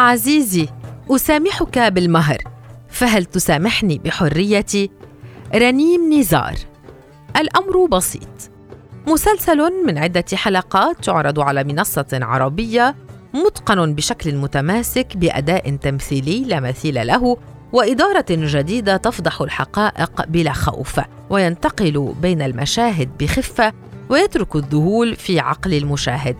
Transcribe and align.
عزيزي 0.00 0.68
أسامحك 1.10 1.78
بالمهر 1.78 2.38
فهل 2.88 3.24
تسامحني 3.24 3.98
بحريتي؟ 3.98 4.90
رنيم 5.54 6.12
نزار 6.12 6.54
الأمر 7.36 7.86
بسيط. 7.86 8.50
مسلسل 9.06 9.86
من 9.86 9.98
عدة 9.98 10.24
حلقات 10.34 11.04
تعرض 11.04 11.40
على 11.40 11.64
منصة 11.64 12.06
عربية 12.12 12.96
متقن 13.34 13.94
بشكل 13.94 14.34
متماسك 14.34 15.16
بأداء 15.16 15.76
تمثيلي 15.76 16.44
لا 16.44 16.60
مثيل 16.60 17.06
له 17.06 17.36
وإدارة 17.72 18.26
جديدة 18.30 18.96
تفضح 18.96 19.40
الحقائق 19.40 20.24
بلا 20.28 20.52
خوف 20.52 21.00
وينتقل 21.30 22.14
بين 22.22 22.42
المشاهد 22.42 23.10
بخفة 23.18 23.72
ويترك 24.08 24.56
الذهول 24.56 25.16
في 25.16 25.40
عقل 25.40 25.74
المشاهد. 25.74 26.36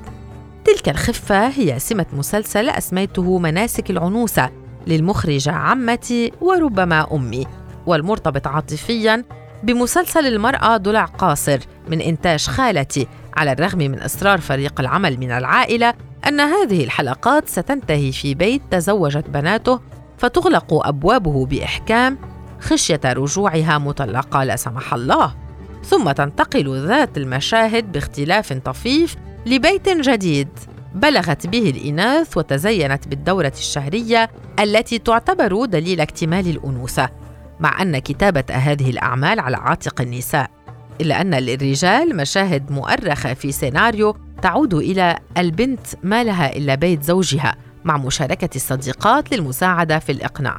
تلك 0.75 0.89
الخفة 0.89 1.49
هي 1.49 1.79
سمة 1.79 2.07
مسلسل 2.13 2.69
أسميته 2.69 3.39
مناسك 3.39 3.91
العنوسة 3.91 4.51
للمخرجه 4.87 5.53
عمتي 5.53 6.33
وربما 6.41 7.15
أمي 7.15 7.47
والمرتبط 7.87 8.47
عاطفيا 8.47 9.25
بمسلسل 9.63 10.27
المرأة 10.27 10.77
ضلع 10.77 11.05
قاصر 11.05 11.59
من 11.89 12.01
إنتاج 12.01 12.47
خالتي 12.47 13.07
على 13.37 13.53
الرغم 13.53 13.79
من 13.79 14.01
إصرار 14.01 14.41
فريق 14.41 14.81
العمل 14.81 15.19
من 15.19 15.31
العائلة 15.31 15.95
أن 16.29 16.41
هذه 16.41 16.85
الحلقات 16.85 17.49
ستنتهي 17.49 18.13
في 18.13 18.35
بيت 18.35 18.63
تزوجت 18.71 19.29
بناته 19.29 19.81
فتغلق 20.19 20.87
أبوابه 20.87 21.47
بإحكام 21.47 22.19
خشية 22.61 23.01
رجوعها 23.05 23.79
مطلقة 23.79 24.45
لا 24.45 24.57
سمح 24.57 24.95
الله. 24.95 25.35
ثم 25.85 26.11
تنتقل 26.13 26.87
ذات 26.87 27.17
المشاهد 27.19 27.93
باختلاف 27.93 28.53
طفيف 28.53 29.17
لبيت 29.47 29.89
جديد. 29.89 30.49
بلغت 30.95 31.47
به 31.47 31.71
الإناث 31.71 32.37
وتزينت 32.37 33.09
بالدورة 33.09 33.53
الشهرية 33.59 34.31
التي 34.61 34.99
تعتبر 34.99 35.65
دليل 35.65 36.01
اكتمال 36.01 36.49
الأنوثة 36.49 37.09
مع 37.61 37.83
أن 37.83 37.99
كتابة 37.99 38.45
هذه 38.51 38.91
الأعمال 38.91 39.41
على 39.41 39.57
عاتق 39.57 40.01
النساء 40.01 40.51
إلا 41.01 41.21
أن 41.21 41.35
للرجال 41.35 42.17
مشاهد 42.17 42.73
مؤرخة 42.73 43.35
في 43.35 43.53
سيناريو 43.53 44.17
تعود 44.43 44.75
إلى 44.75 45.19
البنت 45.39 45.87
ما 46.03 46.25
لها 46.25 46.57
إلا 46.57 46.75
بيت 46.75 47.03
زوجها 47.03 47.55
مع 47.85 47.97
مشاركة 47.97 48.57
الصديقات 48.57 49.33
للمساعدة 49.35 49.99
في 49.99 50.13
الإقناع. 50.13 50.59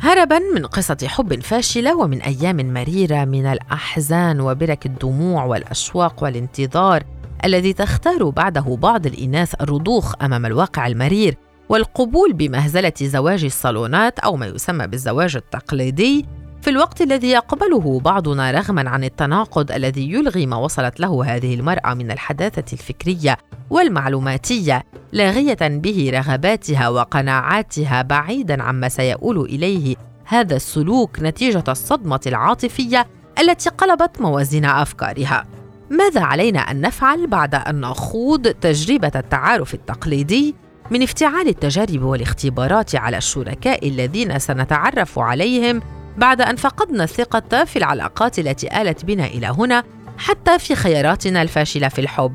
هربا 0.00 0.38
من 0.54 0.66
قصة 0.66 0.98
حب 1.06 1.40
فاشلة 1.40 1.96
ومن 1.96 2.22
أيام 2.22 2.56
مريرة 2.74 3.24
من 3.24 3.46
الأحزان 3.46 4.40
وبرك 4.40 4.86
الدموع 4.86 5.44
والأشواق 5.44 6.22
والانتظار 6.22 7.02
الذي 7.44 7.72
تختار 7.72 8.28
بعده 8.30 8.78
بعض 8.82 9.06
الإناث 9.06 9.54
الرضوخ 9.60 10.14
أمام 10.22 10.46
الواقع 10.46 10.86
المرير 10.86 11.36
والقبول 11.68 12.32
بمهزلة 12.32 12.92
زواج 13.02 13.44
الصالونات 13.44 14.18
أو 14.18 14.36
ما 14.36 14.46
يسمى 14.46 14.86
بالزواج 14.86 15.36
التقليدي 15.36 16.26
في 16.62 16.70
الوقت 16.70 17.00
الذي 17.02 17.30
يقبله 17.30 18.00
بعضنا 18.00 18.50
رغما 18.50 18.90
عن 18.90 19.04
التناقض 19.04 19.72
الذي 19.72 20.12
يلغي 20.12 20.46
ما 20.46 20.56
وصلت 20.56 21.00
له 21.00 21.24
هذه 21.24 21.54
المرأة 21.54 21.94
من 21.94 22.10
الحداثة 22.10 22.72
الفكرية 22.72 23.36
والمعلوماتية 23.70 24.84
لاغية 25.12 25.58
به 25.60 26.10
رغباتها 26.14 26.88
وقناعاتها 26.88 28.02
بعيدا 28.02 28.62
عما 28.62 28.88
سيؤول 28.88 29.40
إليه 29.40 29.96
هذا 30.24 30.56
السلوك 30.56 31.18
نتيجة 31.20 31.64
الصدمة 31.68 32.20
العاطفية 32.26 33.06
التي 33.40 33.70
قلبت 33.70 34.20
موازين 34.20 34.64
أفكارها. 34.64 35.57
ماذا 35.90 36.20
علينا 36.20 36.58
أن 36.58 36.80
نفعل 36.80 37.26
بعد 37.26 37.54
أن 37.54 37.80
نخوض 37.80 38.48
تجربة 38.48 39.12
التعارف 39.16 39.74
التقليدي 39.74 40.54
من 40.90 41.02
افتعال 41.02 41.48
التجارب 41.48 42.02
والاختبارات 42.02 42.94
على 42.94 43.16
الشركاء 43.16 43.88
الذين 43.88 44.38
سنتعرف 44.38 45.18
عليهم 45.18 45.82
بعد 46.16 46.40
أن 46.40 46.56
فقدنا 46.56 47.04
الثقة 47.04 47.64
في 47.64 47.76
العلاقات 47.76 48.38
التي 48.38 48.82
آلت 48.82 49.04
بنا 49.04 49.26
إلى 49.26 49.46
هنا 49.46 49.84
حتى 50.18 50.58
في 50.58 50.74
خياراتنا 50.74 51.42
الفاشلة 51.42 51.88
في 51.88 52.00
الحب. 52.00 52.34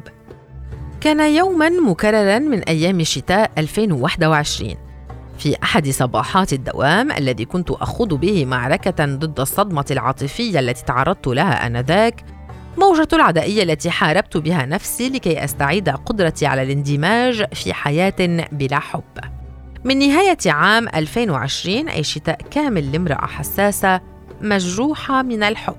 كان 1.02 1.36
يوما 1.36 1.70
مكررا 1.70 2.40
من 2.40 2.60
أيام 2.60 3.04
شتاء 3.04 3.52
2021 3.58 4.76
في 5.38 5.56
أحد 5.64 5.90
صباحات 5.90 6.54
الدوام 6.54 7.12
الذي 7.12 7.46
كنت 7.46 7.72
أخوض 7.72 8.14
به 8.14 8.46
معركة 8.46 9.06
ضد 9.06 9.40
الصدمة 9.40 9.86
العاطفية 9.92 10.60
التي 10.60 10.86
تعرضت 10.86 11.28
لها 11.28 11.68
آنذاك 11.68 12.26
موجة 12.78 13.08
العدائية 13.14 13.64
التي 13.64 13.90
حاربت 13.90 14.38
بها 14.38 14.66
نفسي 14.66 15.10
لكي 15.10 15.44
أستعيد 15.44 15.90
قدرتي 15.90 16.46
على 16.46 16.64
الاندماج 16.64 17.54
في 17.54 17.74
حياة 17.74 18.48
بلا 18.52 18.80
حب. 18.80 19.04
من 19.84 20.00
نهاية 20.00 20.38
عام 20.46 20.88
2020 20.88 21.90
أي 21.90 22.04
شتاء 22.04 22.38
كامل 22.52 22.92
لامرأة 22.92 23.26
حساسة 23.26 24.02
مجروحة 24.42 25.22
من 25.22 25.44
الحب. 25.44 25.76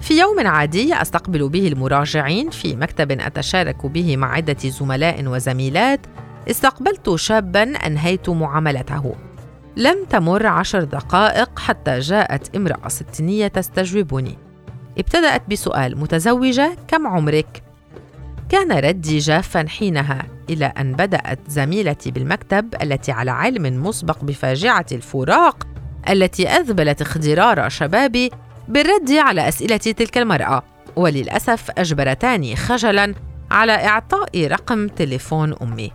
في 0.00 0.18
يوم 0.18 0.46
عادي 0.46 0.94
أستقبل 0.94 1.48
به 1.48 1.68
المراجعين 1.68 2.50
في 2.50 2.76
مكتب 2.76 3.12
أتشارك 3.20 3.86
به 3.86 4.16
مع 4.16 4.32
عدة 4.34 4.56
زملاء 4.68 5.26
وزميلات 5.26 6.00
استقبلت 6.50 7.14
شابا 7.14 7.62
أنهيت 7.62 8.28
معاملته 8.28 9.14
لم 9.76 10.04
تمر 10.10 10.46
عشر 10.46 10.84
دقائق 10.84 11.58
حتى 11.58 11.98
جاءت 11.98 12.56
امرأة 12.56 12.88
ستينية 12.88 13.48
تستجوبني 13.48 14.38
ابتدأت 14.98 15.42
بسؤال 15.50 15.98
متزوجة 15.98 16.76
كم 16.88 17.06
عمرك؟ 17.06 17.62
كان 18.48 18.72
ردي 18.72 19.18
جافا 19.18 19.68
حينها 19.68 20.26
إلى 20.50 20.66
أن 20.66 20.92
بدأت 20.92 21.38
زميلتي 21.48 22.10
بالمكتب 22.10 22.74
التي 22.82 23.12
على 23.12 23.30
علم 23.30 23.86
مسبق 23.86 24.24
بفاجعة 24.24 24.86
الفراق 24.92 25.66
التي 26.08 26.48
أذبلت 26.48 27.02
اخضرار 27.02 27.68
شبابي 27.68 28.30
بالرد 28.68 29.10
على 29.10 29.48
أسئلة 29.48 29.76
تلك 29.76 30.18
المرأة. 30.18 30.62
وللأسف 30.96 31.70
أجبرتاني 31.78 32.56
خجلا 32.56 33.14
على 33.50 33.72
إعطاء 33.72 34.46
رقم 34.46 34.88
تليفون 34.88 35.54
أمي. 35.62 35.92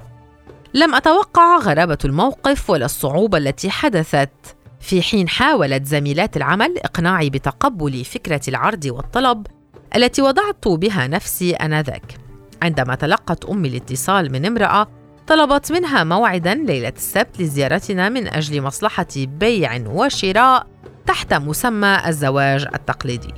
لم 0.73 0.95
أتوقع 0.95 1.57
غرابة 1.57 1.97
الموقف 2.05 2.69
ولا 2.69 2.85
الصعوبة 2.85 3.37
التي 3.37 3.69
حدثت. 3.69 4.55
في 4.83 5.01
حين 5.01 5.29
حاولت 5.29 5.85
زميلات 5.85 6.37
العمل 6.37 6.77
إقناعي 6.77 7.29
بتقبل 7.29 8.05
فكرة 8.05 8.41
العرض 8.47 8.85
والطلب 8.85 9.47
التي 9.95 10.21
وضعت 10.21 10.67
بها 10.67 11.07
نفسي 11.07 11.53
آنذاك 11.53 12.17
عندما 12.63 12.95
تلقت 12.95 13.45
أمي 13.45 13.67
الاتصال 13.67 14.31
من 14.31 14.45
امرأة 14.45 14.87
طلبت 15.27 15.71
منها 15.71 16.03
موعدا 16.03 16.53
ليلة 16.53 16.93
السبت 16.95 17.41
لزيارتنا 17.41 18.09
من 18.09 18.27
أجل 18.27 18.61
مصلحة 18.61 19.07
بيع 19.15 19.83
وشراء 19.87 20.67
تحت 21.05 21.33
مسمى 21.33 22.01
الزواج 22.07 22.67
التقليدي. 22.75 23.33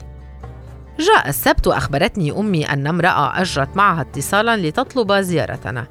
جاء 1.00 1.30
السبت 1.30 1.68
وأخبرتني 1.68 2.32
أمي 2.32 2.66
أن 2.66 2.88
امرأة 2.88 3.42
أجرت 3.42 3.78
معها 3.78 4.02
اتصالا 4.02 4.58
لتطلب 4.58 5.14
زيارتنا. 5.14 5.88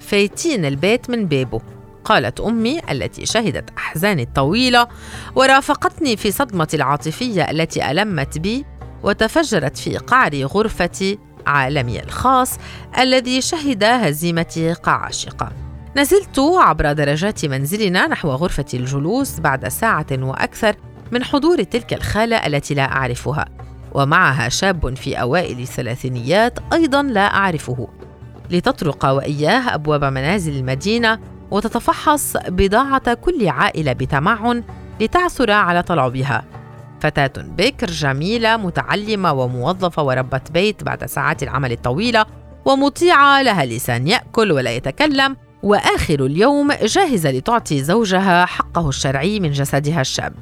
فيتين 0.00 0.64
البيت 0.64 1.10
من 1.10 1.26
بيبو 1.26 1.60
قالت 2.06 2.40
أمي 2.40 2.80
التي 2.90 3.26
شهدت 3.26 3.70
أحزاني 3.78 4.22
الطويلة 4.22 4.88
ورافقتني 5.34 6.16
في 6.16 6.30
صدمتي 6.30 6.76
العاطفية 6.76 7.50
التي 7.50 7.90
ألمت 7.90 8.38
بي 8.38 8.64
وتفجرت 9.02 9.78
في 9.78 9.96
قعر 9.96 10.34
غرفتي 10.34 11.18
عالمي 11.46 12.02
الخاص 12.02 12.58
الذي 12.98 13.40
شهد 13.40 13.84
هزيمتي 13.84 14.74
كعاشقة. 14.74 15.52
نزلت 15.96 16.38
عبر 16.38 16.92
درجات 16.92 17.44
منزلنا 17.44 18.06
نحو 18.06 18.28
غرفة 18.30 18.66
الجلوس 18.74 19.40
بعد 19.40 19.68
ساعة 19.68 20.06
وأكثر 20.12 20.76
من 21.12 21.24
حضور 21.24 21.62
تلك 21.62 21.94
الخالة 21.94 22.36
التي 22.36 22.74
لا 22.74 22.92
أعرفها 22.92 23.44
ومعها 23.94 24.48
شاب 24.48 24.96
في 24.96 25.20
أوائل 25.20 25.60
الثلاثينيات 25.60 26.58
أيضا 26.72 27.02
لا 27.02 27.34
أعرفه. 27.34 27.88
لتطرق 28.50 29.06
وإياه 29.06 29.74
أبواب 29.74 30.04
منازل 30.04 30.56
المدينة 30.56 31.35
وتتفحص 31.50 32.36
بضاعة 32.48 33.14
كل 33.14 33.48
عائلة 33.48 33.92
بتمعن 33.92 34.62
لتعثر 35.00 35.50
على 35.50 35.82
طلبها 35.82 36.44
فتاة 37.00 37.32
بكر 37.36 37.86
جميلة 37.86 38.56
متعلمة 38.56 39.32
وموظفة 39.32 40.02
وربة 40.02 40.40
بيت 40.50 40.84
بعد 40.84 41.06
ساعات 41.06 41.42
العمل 41.42 41.72
الطويلة 41.72 42.26
ومطيعة 42.64 43.42
لها 43.42 43.64
لسان 43.64 44.08
يأكل 44.08 44.52
ولا 44.52 44.70
يتكلم 44.70 45.36
وآخر 45.62 46.26
اليوم 46.26 46.72
جاهزة 46.72 47.30
لتعطي 47.30 47.82
زوجها 47.82 48.44
حقه 48.46 48.88
الشرعي 48.88 49.40
من 49.40 49.50
جسدها 49.50 50.00
الشاب. 50.00 50.34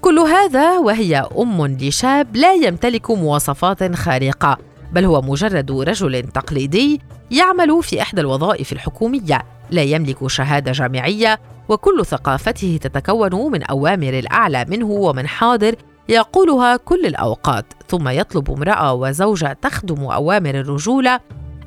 كل 0.00 0.18
هذا 0.18 0.78
وهي 0.78 1.28
أم 1.38 1.66
لشاب 1.66 2.36
لا 2.36 2.54
يمتلك 2.54 3.10
مواصفات 3.10 3.94
خارقة 3.94 4.58
بل 4.92 5.04
هو 5.04 5.22
مجرد 5.22 5.70
رجل 5.70 6.22
تقليدي 6.22 7.00
يعمل 7.30 7.82
في 7.82 8.02
إحدى 8.02 8.20
الوظائف 8.20 8.72
الحكومية. 8.72 9.53
لا 9.70 9.82
يملك 9.82 10.26
شهادة 10.26 10.72
جامعية 10.72 11.40
وكل 11.68 12.06
ثقافته 12.06 12.78
تتكون 12.82 13.52
من 13.52 13.62
أوامر 13.62 14.18
الأعلى 14.18 14.64
منه 14.68 14.86
ومن 14.86 15.26
حاضر 15.26 15.74
يقولها 16.08 16.76
كل 16.76 17.06
الأوقات 17.06 17.66
ثم 17.88 18.08
يطلب 18.08 18.50
امرأة 18.50 18.92
وزوجة 18.92 19.58
تخدم 19.62 20.04
أوامر 20.04 20.54
الرجولة 20.54 21.20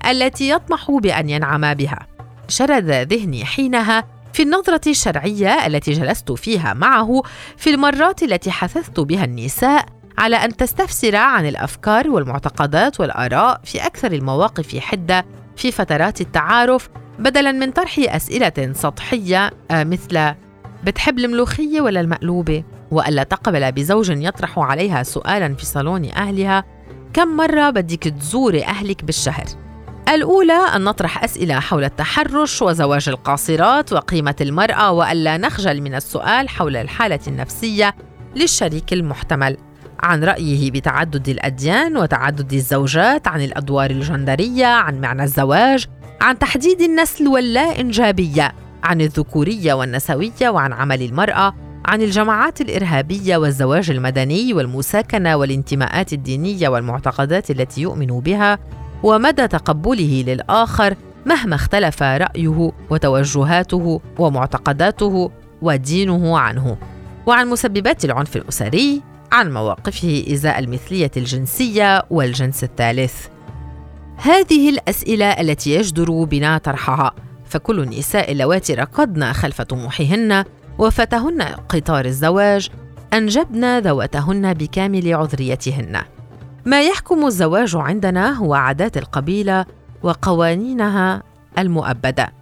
التي 0.10 0.50
يطمح 0.50 0.92
بأن 0.92 1.30
ينعم 1.30 1.74
بها. 1.74 2.08
شرد 2.48 2.90
ذهني 2.90 3.46
حينها 3.46 4.04
في 4.34 4.44
النظرة 4.44 4.82
الشرعية 4.88 5.66
التي 5.68 5.92
جلست 5.92 6.32
فيها 6.32 6.74
معه 6.74 7.24
في 7.58 7.70
المرات 7.70 8.24
التي 8.24 8.52
حثثت 8.52 9.00
بها 9.00 9.26
النساء 9.26 9.86
على 10.18 10.36
أن 10.36 10.58
تستفسر 10.58 11.16
عن 11.16 11.46
الأفكار 11.48 12.10
والمعتقدات 12.10 13.00
والآراء 13.00 13.62
في 13.64 13.86
أكثر 13.86 14.12
المواقف 14.12 14.78
حدة 14.78 15.26
في 15.56 15.72
فترات 15.72 16.22
التعارف 16.22 16.90
بدلا 17.20 17.52
من 17.52 17.72
طرح 17.72 17.96
أسئلة 18.00 18.74
سطحية 18.74 19.52
آه، 19.72 19.84
مثل 19.84 20.34
بتحب 20.84 21.20
الملوخية 21.20 21.82
ولا 21.82 22.02
المقلوبة؟ 22.02 22.64
وألا 22.92 23.24
تقبل 23.24 23.72
بزوج 23.72 24.10
يطرح 24.10 24.60
عليها 24.60 25.04
سؤالا 25.04 25.56
في 25.56 25.66
صالون 25.66 26.06
أهلها 26.06 26.64
كم 27.14 27.28
مرة 27.28 27.70
بدك 27.70 28.04
تزوري 28.04 28.66
أهلك 28.66 29.04
بالشهر؟ 29.04 29.46
الأولى 30.10 30.54
أن 30.76 30.84
نطرح 30.84 31.24
أسئلة 31.24 31.60
حول 31.60 31.84
التحرش 31.84 32.62
وزواج 32.62 33.10
القاصرات 33.10 33.94
وقيمة 33.94 34.36
المرأة 34.42 34.92
وألا 34.92 35.38
نخجل 35.38 35.82
من 35.82 35.96
السؤال 35.96 36.50
حول 36.50 36.76
الحالة 36.76 37.20
النفسية 37.28 37.96
للشريك 38.36 38.94
المحتمل 38.94 39.58
عن 40.00 40.24
رأيه 40.24 40.72
بتعدد 40.72 41.30
الأديان 41.30 41.98
وتعدد 41.98 42.54
الزوجات 42.54 43.28
عن 43.28 43.42
الأدوار 43.42 43.90
الجندرية 43.90 44.66
عن 44.66 45.02
معنى 45.02 45.24
الزواج 45.24 45.88
عن 46.22 46.40
تحديد 46.40 46.82
النسل 46.82 47.28
واللا 47.28 47.80
إنجابية 47.82 48.54
عن 48.84 49.02
الذكورية 49.02 49.74
والنسوية 49.74 50.50
وعن 50.50 50.74
عمل 50.74 51.02
المرأة 51.02 51.54
عن 51.86 52.02
الجماعات 52.02 52.62
الإرهابية 52.62 53.38
والزواج 53.38 53.90
المدني 53.90 54.54
والمساكنة 54.54 55.36
والانتماءات 55.36 56.14
الدينية 56.14 56.70
والمعتقدات 56.70 57.52
التي 57.52 57.82
يؤمن 57.82 58.20
بها 58.20 58.60
ومدى 59.04 59.48
تقبله 59.48 60.24
للآخر 60.28 60.96
مهما 61.26 61.56
اختلف 61.56 62.04
رأيه 62.04 62.72
وتوجهاته 62.90 64.02
ومعتقداته 64.20 65.32
ودينه 65.62 66.40
عنه. 66.40 66.78
وعن 67.26 67.48
مسببات 67.48 68.06
العنف 68.06 68.36
الأسري 68.36 69.02
عن 69.32 69.54
مواقفه 69.54 70.26
إزاء 70.32 70.60
المثلية 70.60 71.12
الجنسية 71.18 72.04
والجنس 72.10 72.64
الثالث. 72.64 73.28
هذه 74.18 74.70
الأسئلة 74.70 75.26
التي 75.26 75.72
يجدر 75.72 76.24
بنا 76.24 76.58
طرحها. 76.58 77.12
فكل 77.46 77.80
النساء 77.80 78.32
اللواتي 78.32 78.74
ركضن 78.74 79.34
خلف 79.34 79.62
طموحهن 79.62 80.44
وفتهن 80.78 81.42
قطار 81.42 82.06
الزواج 82.06 82.70
أنجبن 83.14 83.80
ذواتهن 83.80 84.54
بكامل 84.54 85.14
عذريتهن. 85.14 86.02
ما 86.66 86.82
يحكم 86.82 87.26
الزواج 87.26 87.76
عندنا 87.76 88.34
هو 88.34 88.54
عادات 88.54 88.98
القبيلة 88.98 89.66
وقوانينها 90.04 91.24
المؤبدة. 91.58 92.34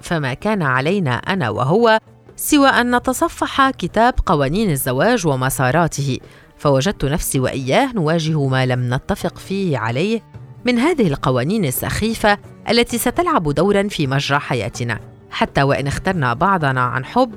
فما 0.00 0.34
كان 0.34 0.62
علينا 0.62 1.14
أنا 1.14 1.50
وهو 1.50 1.98
سوى 2.36 2.68
أن 2.68 2.96
نتصفح 2.96 3.70
كتاب 3.70 4.14
قوانين 4.26 4.70
الزواج 4.70 5.26
ومساراته 5.26 6.18
فوجدت 6.58 7.04
نفسي 7.04 7.40
وإياه 7.40 7.92
نواجه 7.92 8.46
ما 8.46 8.66
لم 8.66 8.94
نتفق 8.94 9.38
فيه 9.38 9.78
عليه 9.78 10.22
من 10.64 10.78
هذه 10.78 11.06
القوانين 11.06 11.64
السخيفة 11.64 12.38
التي 12.70 12.98
ستلعب 12.98 13.54
دورا 13.54 13.88
في 13.88 14.06
مجرى 14.06 14.38
حياتنا. 14.38 14.98
حتى 15.30 15.62
وإن 15.62 15.86
اخترنا 15.86 16.34
بعضنا 16.34 16.80
عن 16.80 17.04
حب 17.04 17.34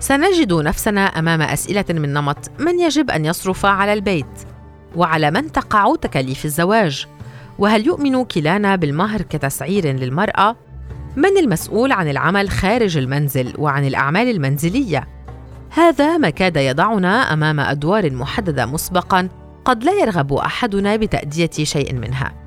سنجد 0.00 0.52
نفسنا 0.52 1.00
أمام 1.00 1.42
أسئلة 1.42 1.84
من 1.90 2.12
نمط 2.12 2.50
من 2.58 2.80
يجب 2.80 3.10
أن 3.10 3.24
يصرف 3.24 3.66
على 3.66 3.92
البيت. 3.92 4.26
وعلى 4.96 5.30
من 5.30 5.52
تقع 5.52 5.94
تكاليف 5.96 6.44
الزواج؟ 6.44 7.06
وهل 7.58 7.86
يؤمن 7.86 8.24
كلانا 8.24 8.76
بالمهر 8.76 9.22
كتسعير 9.22 9.86
للمرأة؟ 9.86 10.56
من 11.16 11.38
المسؤول 11.38 11.92
عن 11.92 12.10
العمل 12.10 12.50
خارج 12.50 12.96
المنزل 12.96 13.54
وعن 13.58 13.86
الأعمال 13.86 14.30
المنزلية؟ 14.30 15.08
هذا 15.70 16.18
ما 16.18 16.30
كاد 16.30 16.56
يضعنا 16.56 17.32
أمام 17.32 17.60
أدوار 17.60 18.12
محددة 18.12 18.66
مسبقا 18.66 19.28
قد 19.64 19.84
لا 19.84 19.92
يرغب 19.92 20.32
أحدنا 20.32 20.96
بتأدية 20.96 21.50
شيء 21.50 21.94
منها. 21.94 22.39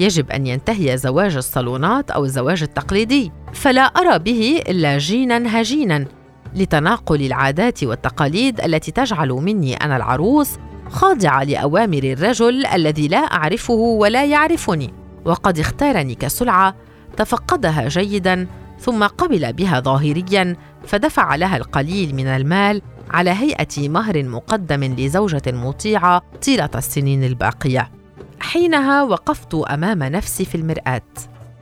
يجب 0.00 0.30
أن 0.30 0.46
ينتهي 0.46 0.96
زواج 0.96 1.36
الصالونات 1.36 2.10
أو 2.10 2.24
الزواج 2.24 2.62
التقليدي. 2.62 3.32
فلا 3.52 3.82
أرى 3.82 4.18
به 4.18 4.62
إلا 4.68 4.98
جينا 4.98 5.60
هجينا 5.60 6.06
لتناقل 6.54 7.22
العادات 7.22 7.84
والتقاليد 7.84 8.60
التي 8.60 8.90
تجعل 8.90 9.28
مني 9.28 9.74
أنا 9.74 9.96
العروس 9.96 10.50
خاضعة 10.90 11.44
لأوامر 11.44 12.02
الرجل 12.04 12.66
الذي 12.66 13.08
لا 13.08 13.18
أعرفه 13.18 13.74
ولا 13.74 14.24
يعرفني. 14.24 14.94
وقد 15.24 15.58
اختارني 15.58 16.14
كسلعة 16.14 16.74
تفقدها 17.16 17.88
جيدا 17.88 18.46
ثم 18.80 19.04
قبل 19.04 19.52
بها 19.52 19.80
ظاهريا 19.80 20.56
فدفع 20.86 21.34
لها 21.34 21.56
القليل 21.56 22.14
من 22.14 22.26
المال 22.26 22.82
على 23.10 23.30
هيئة 23.30 23.88
مهر 23.88 24.24
مقدم 24.24 24.84
لزوجة 24.84 25.42
مطيعة 25.46 26.22
طيلة 26.46 26.70
السنين 26.74 27.24
الباقية. 27.24 27.99
حينها 28.50 29.02
وقفت 29.02 29.54
أمام 29.54 30.02
نفسي 30.02 30.44
في 30.44 30.54
المرآة. 30.54 31.02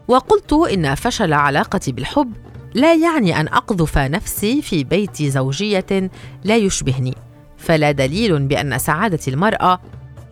وقلت 0.09 0.53
إن 0.53 0.95
فشل 0.95 1.33
علاقتي 1.33 1.93
بالحب 1.93 2.33
لا 2.75 2.95
يعني 2.95 3.41
أن 3.41 3.49
أقذف 3.49 3.99
نفسي 3.99 4.63
في 4.63 4.85
بيت 4.85 5.23
زوجية 5.23 6.11
لا 6.45 6.57
يشبهني. 6.57 7.15
فلا 7.57 7.91
دليل 7.91 8.47
بأن 8.47 8.79
سعادة 8.79 9.19
المرأة 9.29 9.81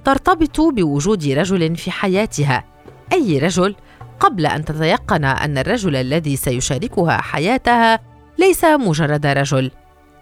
ترتبط 0.05 0.61
بوجود 0.61 1.27
رجل 1.27 1.77
في 1.77 1.91
حياتها. 1.91 2.65
أي 3.13 3.39
رجل؟ 3.39 3.75
قبل 4.21 4.47
أن 4.47 4.65
تتيقن 4.65 5.25
أن 5.25 5.59
الرجل 5.59 5.97
الذي 5.97 6.37
سيشاركها 6.37 7.21
حياتها 7.21 8.01
ليس 8.39 8.65
مجرد 8.65 9.27
رجل 9.27 9.71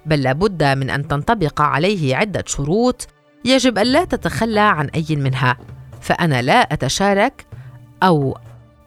بل 0.06 0.22
لابد 0.22 0.64
من 0.64 0.90
أن 0.90 1.08
تنطبق 1.08 1.60
عليه 1.60 2.16
عدة 2.16 2.44
شروط 2.46 3.06
يجب 3.44 3.78
الا 3.78 4.04
تتخلى 4.04 4.60
عن 4.60 4.86
أي 4.86 5.16
منها. 5.16 5.56
فأنا 6.04 6.42
لا 6.42 6.60
أتشارك 6.60 7.46
أو 8.02 8.38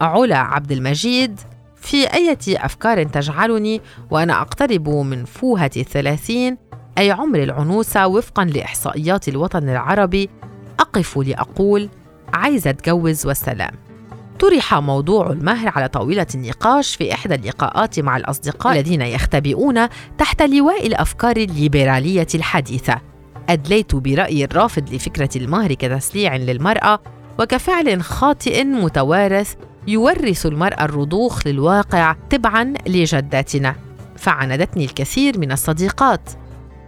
علا 0.01 0.37
عبد 0.37 0.71
المجيد 0.71 1.39
في 1.75 2.13
أية 2.13 2.37
أفكار 2.47 3.03
تجعلني 3.03 3.81
وأنا 4.11 4.41
أقترب 4.41 4.89
من 4.89 5.25
فوهة 5.25 5.71
الثلاثين 5.77 6.57
أي 6.97 7.11
عمر 7.11 7.43
العنوسة 7.43 8.07
وفقا 8.07 8.45
لإحصائيات 8.45 9.27
الوطن 9.27 9.69
العربي 9.69 10.29
أقف 10.79 11.17
لأقول 11.17 11.89
عايزة 12.33 12.69
أتجوز 12.69 13.25
والسلام 13.25 13.71
طرح 14.39 14.73
موضوع 14.73 15.29
المهر 15.29 15.71
على 15.75 15.87
طاولة 15.87 16.27
النقاش 16.35 16.95
في 16.95 17.13
إحدى 17.13 17.35
اللقاءات 17.35 17.99
مع 17.99 18.17
الأصدقاء 18.17 18.73
الذين 18.73 19.01
يختبئون 19.01 19.87
تحت 20.17 20.41
لواء 20.41 20.87
الأفكار 20.87 21.37
الليبرالية 21.37 22.27
الحديثة. 22.35 23.01
أدليت 23.49 23.95
برأيي 23.95 24.45
الرافض 24.45 24.93
لفكرة 24.93 25.29
المهر 25.35 25.73
كتسليع 25.73 26.35
للمرأة 26.35 26.99
وكفعل 27.39 28.01
خاطئ 28.01 28.63
متوارث 28.63 29.55
يورث 29.87 30.45
المرأة 30.45 30.85
الرضوخ 30.85 31.47
للواقع 31.47 32.15
تبعا 32.29 32.73
لجداتنا. 32.87 33.75
فعاندتني 34.15 34.85
الكثير 34.85 35.39
من 35.39 35.51
الصديقات. 35.51 36.29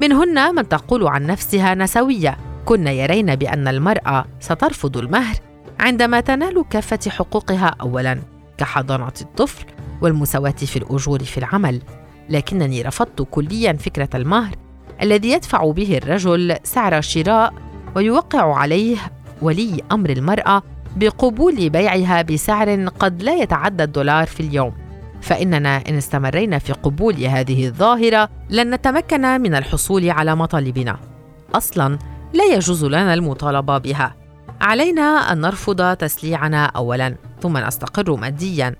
منهن 0.01 0.55
من 0.55 0.69
تقول 0.69 1.07
عن 1.07 1.25
نفسها 1.25 1.75
نسوية. 1.75 2.37
كن 2.65 2.87
يرين 2.87 3.35
بأن 3.35 3.67
المرأة 3.67 4.25
سترفض 4.39 4.97
المهر 4.97 5.35
عندما 5.79 6.19
تنال 6.19 6.65
كافة 6.69 6.99
حقوقها 7.09 7.75
أولاً 7.81 8.19
كحضانة 8.57 9.13
الطفل 9.21 9.65
والمساواة 10.01 10.51
في 10.51 10.75
الأجور 10.75 11.19
في 11.19 11.37
العمل، 11.37 11.81
لكنني 12.29 12.81
رفضت 12.81 13.27
كلياً 13.31 13.73
فكرة 13.73 14.09
المهر 14.15 14.55
الذي 15.01 15.31
يدفع 15.31 15.71
به 15.71 15.97
الرجل 15.97 16.57
سعر 16.63 17.01
شراء 17.01 17.53
ويوقع 17.95 18.55
عليه 18.57 18.97
ولي 19.41 19.81
أمر 19.91 20.09
المرأة 20.09 20.63
بقبول 20.95 21.69
بيعها 21.69 22.21
بسعر 22.21 22.85
قد 22.85 23.23
لا 23.23 23.35
يتعدى 23.35 23.83
الدولار 23.83 24.27
في 24.27 24.39
اليوم. 24.39 24.73
فإننا 25.21 25.77
إن 25.89 25.97
استمرينا 25.97 26.59
في 26.59 26.73
قبول 26.73 27.23
هذه 27.23 27.67
الظاهرة 27.67 28.29
لن 28.49 28.73
نتمكن 28.73 29.21
من 29.21 29.55
الحصول 29.55 30.09
على 30.09 30.35
مطالبنا. 30.35 30.97
أصلاً 31.55 31.97
لا 32.33 32.43
يجوز 32.43 32.85
لنا 32.85 33.13
المطالبة 33.13 33.77
بها. 33.77 34.15
علينا 34.61 35.01
أن 35.01 35.41
نرفض 35.41 35.95
تسليعنا 35.95 36.65
اولا 36.65 37.15
ثم 37.41 37.57
نستقر 37.57 38.15
ماديا 38.15 38.75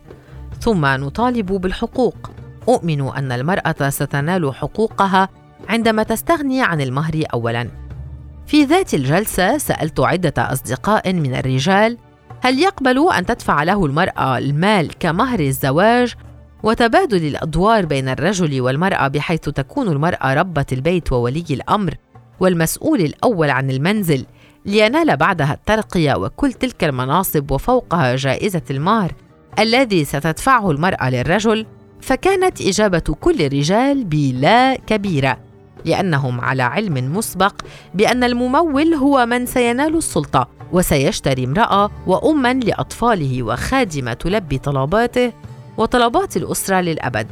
ثم 0.59 0.85
نطالب 0.85 1.45
بالحقوق 1.45 2.31
أؤمن 2.69 3.01
أن 3.01 3.31
المرأة 3.31 3.89
ستنال 3.89 4.55
حقوقها 4.55 5.29
عندما 5.69 6.03
تستغني 6.03 6.63
عن 6.63 6.81
المهر 6.81 7.23
اولا 7.33 7.69
في 8.49 8.63
ذات 8.63 8.93
الجلسة 8.93 9.57
سألت 9.57 9.99
عدة 9.99 10.33
أصدقاء 10.37 11.13
من 11.13 11.35
الرجال 11.35 11.97
هل 12.41 12.59
يقبل 12.59 13.09
أن 13.13 13.25
تدفع 13.25 13.63
له 13.63 13.85
المرأة 13.85 14.37
المال 14.37 14.93
كمهر 14.99 15.39
الزواج؟ 15.39 16.13
وتبادل 16.63 17.27
الأدوار 17.27 17.85
بين 17.85 18.09
الرجل 18.09 18.61
والمرأة 18.61 19.07
بحيث 19.07 19.39
تكون 19.39 19.87
المرأة 19.87 20.33
ربة 20.33 20.65
البيت 20.71 21.11
وولي 21.11 21.45
الأمر 21.51 21.95
والمسؤول 22.39 23.01
الأول 23.01 23.49
عن 23.49 23.71
المنزل 23.71 24.25
لينال 24.65 25.17
بعدها 25.17 25.53
الترقية 25.53 26.13
وكل 26.13 26.53
تلك 26.53 26.83
المناصب 26.83 27.51
وفوقها 27.51 28.15
جائزة 28.15 28.61
المهر 28.71 29.13
الذي 29.59 30.05
ستدفعه 30.05 30.71
المرأة 30.71 31.09
للرجل 31.09 31.65
فكانت 32.01 32.61
إجابة 32.61 32.99
كل 32.99 33.41
الرجال 33.41 34.03
بلا 34.05 34.75
كبيرة. 34.75 35.48
لأنهم 35.85 36.41
على 36.41 36.63
علم 36.63 37.17
مسبق 37.17 37.61
بأن 37.93 38.23
الممول 38.23 38.93
هو 38.93 39.25
من 39.25 39.45
سينال 39.45 39.95
السلطة 39.95 40.47
وسيشتري 40.71 41.45
امرأة 41.45 41.91
وأما 42.07 42.53
لأطفاله 42.53 43.43
وخادمة 43.43 44.13
تلبي 44.13 44.57
طلباته 44.57 45.33
وطلبات 45.77 46.37
الأسرة 46.37 46.81
للأبد. 46.81 47.27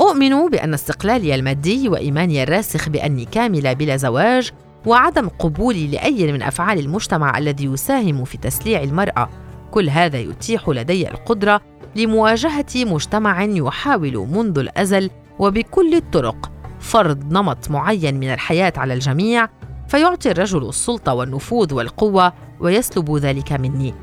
أؤمن 0.00 0.48
بأن 0.48 0.74
استقلالي 0.74 1.34
المادي 1.34 1.88
وإيماني 1.88 2.42
الراسخ 2.42 2.88
بأني 2.88 3.24
كاملة 3.24 3.72
بلا 3.72 3.96
زواج 3.96 4.50
وعدم 4.86 5.28
قبولي 5.28 5.86
لأي 5.86 6.32
من 6.32 6.42
أفعال 6.42 6.78
المجتمع 6.78 7.38
الذي 7.38 7.64
يساهم 7.64 8.24
في 8.24 8.38
تسليع 8.38 8.82
المرأة. 8.82 9.28
كل 9.70 9.90
هذا 9.90 10.18
يتيح 10.18 10.68
لدي 10.68 11.10
القدرة 11.10 11.60
لمواجهة 11.96 12.66
مجتمع 12.76 13.44
يحاول 13.44 14.28
منذ 14.32 14.58
الأزل 14.58 15.10
وبكل 15.38 15.94
الطرق 15.94 16.51
فرض 16.82 17.32
نمط 17.32 17.70
معين 17.70 18.20
من 18.20 18.32
الحياة 18.32 18.72
على 18.76 18.94
الجميع 18.94 19.48
فيعطي 19.88 20.30
الرجل 20.30 20.68
السلطة 20.68 21.14
والنفوذ 21.14 21.74
والقوة 21.74 22.32
ويسلب 22.60 23.16
ذلك 23.16 23.52
مني. 23.52 23.94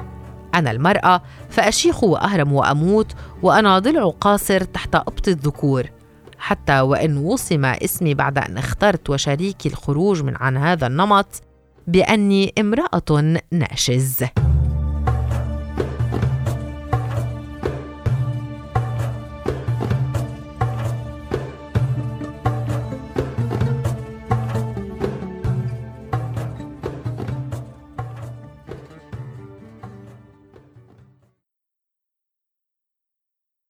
أنا 0.56 0.72
المرأة 0.72 1.22
فأشيخ 1.50 2.04
وأهرم 2.04 2.54
وأموت 2.54 3.16
وأنا 3.44 3.80
ضلع 3.80 4.14
قاصر 4.22 4.64
تحت 4.64 4.96
أبط 4.96 5.28
الذكور. 5.28 5.84
حتى 6.38 6.80
وإن 6.80 7.18
وصم 7.18 7.66
اسمي 7.66 8.14
بعد 8.14 8.38
أن 8.38 8.58
اخترت 8.58 9.10
وشريكي 9.10 9.70
الخروج 9.70 10.24
من 10.24 10.34
عن 10.36 10.58
هذا 10.58 10.88
النمط 10.88 11.42
بأني 11.88 12.54
امرأة 12.60 13.40
ناشز. 13.52 14.24